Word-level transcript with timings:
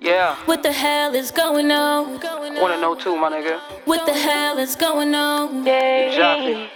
Yeah. 0.00 0.34
What 0.46 0.62
the 0.62 0.72
hell 0.72 1.14
is 1.14 1.30
going 1.30 1.70
on? 1.70 2.18
Wanna 2.58 2.80
know 2.80 2.94
too, 2.94 3.16
my 3.16 3.28
nigga. 3.30 3.60
What 3.84 4.06
the 4.06 4.14
hell 4.14 4.56
is 4.56 4.74
going 4.74 5.14
on? 5.14 5.66
Exactly. 5.66 6.70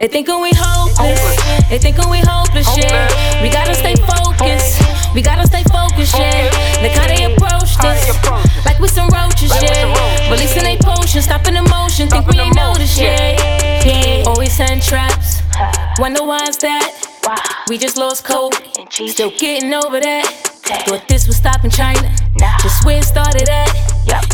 They 0.00 0.06
thinkin' 0.06 0.40
we 0.40 0.52
hopeless. 0.54 1.68
They 1.68 1.78
thinkin' 1.78 2.08
we 2.08 2.20
hopeless, 2.22 2.68
yeah. 2.78 3.42
We 3.42 3.50
gotta 3.50 3.74
stay 3.74 3.96
focused. 3.96 4.80
We 5.12 5.22
gotta 5.22 5.44
stay 5.44 5.64
focused, 5.64 6.16
yeah. 6.16 6.50
Look 6.82 6.92
how 6.92 7.08
they 7.08 7.24
approached 7.24 7.82
us. 7.82 8.64
Like 8.64 8.78
we 8.78 8.86
some 8.86 9.08
roaches, 9.08 9.50
yeah. 9.60 10.30
Releasing 10.30 10.62
they 10.62 10.76
potion, 10.76 11.20
stopping 11.20 11.54
the 11.54 11.62
motion. 11.62 12.08
Think 12.08 12.28
we 12.28 12.38
ain't 12.38 12.54
noticed, 12.54 12.96
yeah. 12.96 13.82
Yeah. 13.84 14.22
Always 14.24 14.52
send 14.52 14.82
traps. 14.82 15.42
Wonder 15.98 16.22
why 16.22 16.44
is 16.44 16.58
that? 16.58 17.64
We 17.68 17.76
just 17.76 17.96
lost 17.96 18.24
Kobe. 18.24 18.56
Still 18.88 19.32
getting 19.36 19.74
over 19.74 20.00
that. 20.00 20.49
Thought 20.86 21.08
this 21.08 21.26
was 21.26 21.36
stopping 21.36 21.70
China. 21.70 22.10
Nah. 22.38 22.58
Just 22.58 22.84
where 22.84 22.98
it 22.98 23.04
started 23.04 23.48
at. 23.48 23.68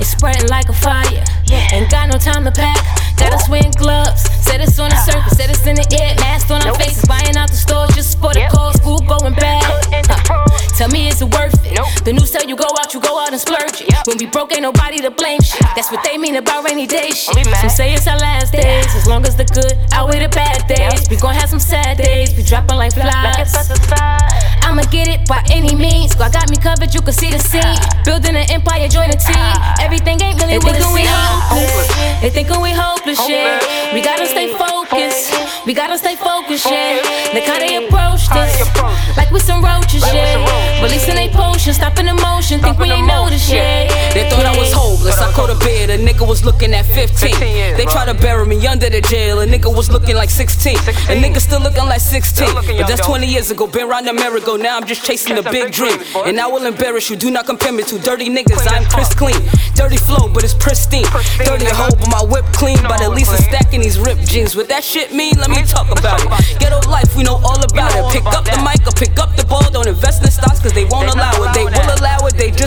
It's 0.01 0.11
spreading 0.11 0.49
like 0.49 0.69
a 0.69 0.73
fire. 0.73 1.25
Yeah. 1.47 1.73
Ain't 1.73 1.91
got 1.91 2.09
no 2.13 2.19
time 2.19 2.45
to 2.45 2.53
pack. 2.53 2.77
Gotta 3.17 3.39
swing 3.45 3.73
gloves. 3.79 4.23
Said 4.45 4.61
it's 4.61 4.79
on 4.79 4.91
the 4.91 4.97
surface, 4.97 5.37
said 5.37 5.49
it's 5.49 5.67
in 5.67 5.77
the 5.77 5.89
air. 5.97 6.15
Mask 6.21 6.51
on 6.51 6.61
our 6.67 6.75
faces, 6.75 7.05
buying 7.07 7.37
out 7.37 7.49
the 7.49 7.57
stores 7.57 7.95
just 7.95 8.21
for 8.21 8.33
the 8.35 8.45
cause. 8.53 8.77
Food 8.85 9.09
going 9.09 9.35
bad. 9.35 9.65
Huh. 10.29 10.45
Tell 10.77 10.89
me, 10.91 11.09
is 11.09 11.23
it 11.23 11.33
worth 11.33 11.57
it? 11.65 11.81
The 12.05 12.13
new 12.13 12.27
sell, 12.27 12.45
you 12.45 12.57
go 12.57 12.69
out, 12.79 12.93
you 12.93 13.01
go 13.01 13.19
out 13.19 13.33
and 13.33 13.41
splurge 13.41 13.81
it. 13.81 13.89
When 14.07 14.19
we 14.19 14.27
broke, 14.27 14.53
ain't 14.53 14.63
nobody 14.63 14.99
to 14.99 15.11
blame 15.11 15.41
shit. 15.41 15.65
That's 15.75 15.91
what 15.91 16.05
they 16.05 16.19
mean 16.19 16.37
about 16.37 16.65
rainy 16.65 16.87
day 16.87 17.11
shit. 17.11 17.47
Some 17.57 17.71
say 17.71 17.95
it's 17.95 18.07
our 18.07 18.19
last 18.19 18.53
days. 18.53 18.87
As 18.95 19.07
long 19.07 19.25
as 19.25 19.35
the 19.35 19.45
good 19.45 19.73
outweigh 19.93 20.21
the 20.21 20.29
bad 20.29 20.69
days. 20.69 21.09
We 21.09 21.17
gon' 21.17 21.35
have 21.35 21.49
some 21.49 21.61
sad 21.61 21.97
days. 21.97 22.37
We 22.37 22.43
dropping 22.43 22.77
like 22.77 22.93
flies. 22.93 23.57
I'ma 24.77 24.93
get 24.93 25.09
it 25.09 25.27
by 25.27 25.41
any 25.49 25.75
means. 25.75 26.15
God 26.15 26.35
got 26.35 26.51
me 26.51 26.59
covered, 26.59 26.93
you 26.93 27.01
can 27.01 27.15
see 27.15 27.31
the 27.31 27.39
scene. 27.39 27.81
Building 28.05 28.37
an 28.37 28.45
empire, 28.53 28.87
join 28.89 29.09
the 29.09 29.17
team. 29.17 29.41
Everything 29.81 30.21
ain't 30.21 30.37
really 30.37 30.61
what 30.61 30.77
it 30.77 30.85
thinking 30.85 30.93
we 30.93 31.01
seems. 31.01 31.17
hopeless. 31.49 32.21
They 32.21 32.29
thinkin' 32.29 32.61
we 32.61 32.77
hopeless, 32.77 33.17
yeah. 33.25 33.57
We 33.97 34.05
gotta 34.05 34.27
stay 34.29 34.53
focused. 34.53 35.33
We 35.65 35.73
gotta 35.73 35.97
stay 35.97 36.13
focused, 36.17 36.69
yeah. 36.69 37.01
Look 37.33 37.49
how 37.49 37.57
they 37.57 37.89
approach 37.89 38.29
us. 38.37 38.53
Like 39.17 39.33
we 39.33 39.41
some 39.41 39.65
roaches, 39.65 40.05
yeah. 40.13 40.45
Releasing 40.85 41.17
they 41.17 41.33
potion, 41.33 41.73
stopping 41.73 42.05
the 42.05 42.13
motion. 42.13 42.61
Think 42.61 42.77
we 42.79 42.93
ain't 42.93 43.09
noticed, 43.09 43.49
yeah. 43.49 43.89
They 44.13 44.29
thought 44.29 44.45
I 44.45 44.53
was 44.61 44.66
hopeless. 45.49 45.67
I 45.67 45.87
a 45.87 45.87
bed, 45.87 45.91
a 45.91 45.99
nigga 46.03 46.27
was 46.27 46.45
looking 46.45 46.75
at 46.75 46.87
15. 46.87 47.31
15 47.31 47.57
years, 47.57 47.77
They 47.77 47.85
bro. 47.85 47.93
tried 47.93 48.07
to 48.07 48.15
bury 48.15 48.47
me 48.47 48.67
under 48.67 48.89
the 48.91 49.01
jail, 49.01 49.41
a 49.41 49.47
nigga 49.47 49.75
was 49.75 49.91
looking 49.91 50.17
like 50.17 50.31
16. 50.31 50.77
A 50.77 50.81
nigga 51.17 51.41
still 51.41 51.61
looking 51.61 51.85
like 51.87 52.01
16. 52.01 52.55
looking 52.55 52.77
But 52.79 52.89
that's 52.89 53.07
20 53.07 53.27
years 53.27 53.51
ago, 53.51 53.67
been 53.67 53.89
round 53.89 54.09
America. 54.09 54.57
Now 54.59 54.77
I'm 54.77 54.87
just 54.87 55.05
chasing 55.05 55.39
a 55.39 55.43
big 55.43 55.53
big 55.67 55.73
dream. 55.73 55.99
boy. 56.13 56.23
And 56.27 56.39
I 56.41 56.47
will 56.47 56.67
embarrass 56.67 57.09
you, 57.11 57.17
do 57.17 57.31
not 57.31 57.47
compare 57.47 57.73
me 57.73 57.83
to 57.85 57.99
dirty 57.99 58.29
niggas. 58.29 58.57
Clean 58.67 58.75
I'm 58.75 58.85
Chris. 58.91 59.15
Clean. 59.15 59.41
Dirty 59.75 59.97
flow, 59.97 60.29
but 60.29 60.45
it's 60.45 60.55
pristine. 60.55 61.05
Pristine, 61.05 61.47
Dirty 61.47 61.65
nigga. 61.67 61.73
hoe, 61.77 61.97
but 61.97 62.11
my 62.11 62.23
whip 62.25 62.45
clean. 62.53 62.79
But 62.83 63.01
at 63.03 63.11
least 63.11 63.31
I'm 63.31 63.43
stacking 63.43 63.81
these 63.81 63.99
ripped 63.99 64.27
jeans. 64.29 64.57
What 64.57 64.69
that 64.69 64.85
shit 64.85 65.13
mean? 65.13 65.35
Let 65.39 65.51
me 65.51 65.63
talk 65.65 65.87
about 65.91 66.21
it. 66.21 66.25
talk 66.25 66.27
about 66.27 66.41
it. 66.41 66.59
Ghetto 66.61 66.81
life, 66.91 67.15
we 67.17 67.23
know 67.23 67.37
all 67.45 67.63
about 67.63 67.95
know 67.95 68.09
it. 68.09 68.13
Pick 68.13 68.23
about 68.23 68.37
up 68.37 68.45
the 68.45 68.59
mic 68.63 68.81
or 68.87 68.93
pick 68.93 69.19
up 69.19 69.35
the 69.37 69.45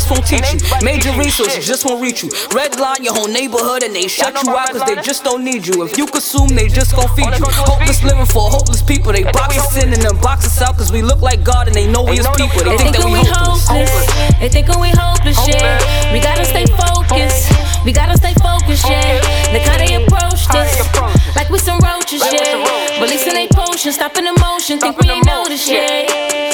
won't 0.10 0.26
teach 0.26 0.46
you. 0.54 0.60
Major 0.84 1.12
resources 1.18 1.56
shit. 1.62 1.64
just 1.64 1.86
won't 1.86 2.02
reach 2.02 2.24
you. 2.24 2.30
Red 2.54 2.80
line 2.80 3.04
your 3.04 3.14
whole 3.14 3.28
neighborhood 3.28 3.84
and 3.84 3.96
they 3.96 4.08
shut 4.08 4.34
you 4.34 4.50
about 4.52 4.70
out 4.70 4.76
cause 4.76 4.86
they 4.86 4.96
just 5.02 5.24
don't 5.24 5.44
need 5.44 5.66
you. 5.66 5.84
If 5.84 5.98
you 5.98 6.06
consume, 6.06 6.50
they 6.50 6.68
just 6.68 6.96
gon' 6.96 7.08
feed 7.16 7.26
you. 7.26 7.32
gon' 7.32 7.42
do 7.42 7.50
is 7.50 7.56
Hopeless 7.70 8.04
living 8.04 8.26
for 8.26 8.50
hopeless 8.50 8.82
people. 8.82 9.12
They 9.14 9.24
They 9.24 9.32
box 9.32 9.58
us 9.58 9.78
in 9.84 9.94
and 9.94 10.02
then 10.02 10.16
box 10.22 10.46
us 10.46 10.62
out 10.62 10.78
cause 10.78 10.92
we 10.92 11.02
look 11.02 11.22
like 11.22 11.44
God 11.44 11.68
and 11.68 11.76
they 11.76 11.88
know 11.90 12.04
we 12.04 12.18
They 12.18 12.20
is 12.20 12.26
know 12.26 12.34
that 12.34 12.42
we 12.42 12.48
people. 12.50 12.64
They 12.66 12.78
think 12.78 12.96
that 12.96 13.04
thinkin' 13.04 13.14
we 13.14 13.20
we 13.20 13.28
hopeless. 13.28 13.68
hopeless. 13.68 14.40
They 14.40 14.50
thinkin' 14.50 14.80
we 14.82 14.90
hopeless, 14.96 15.40
yeah. 15.48 16.14
We 16.14 16.20
gotta 16.20 16.46
stay 16.46 16.66
focused. 16.66 17.52
We 17.86 17.92
gotta 17.94 18.18
stay 18.18 18.34
focused, 18.42 18.86
yeah. 18.90 19.22
Look 19.54 19.64
how 19.64 19.78
they 19.78 19.94
approached 19.96 20.48
How 20.52 20.60
us. 20.62 20.76
they. 20.76 21.40
Like 21.40 21.50
we 21.50 21.60
some 21.60 21.80
roaches, 21.80 22.22
Like 22.22 22.32
we 22.34 22.38
some 22.46 22.62
yeah. 22.62 22.68
roaches, 22.68 23.02
Releasing 23.02 23.34
they 23.34 23.48
potion, 23.48 23.92
stopping 23.94 24.26
the 24.26 24.36
motion. 24.40 24.80
Think 24.80 25.00
we 25.00 25.10
ain't 25.10 25.26
the 25.26 25.32
noticed, 25.32 25.68
motion, 25.70 25.84